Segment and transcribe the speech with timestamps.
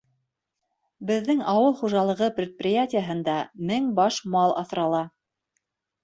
[1.09, 3.35] —Беҙҙең ауыл хужалығы предприятиеһында
[3.73, 5.03] мең баш мал аҫрала.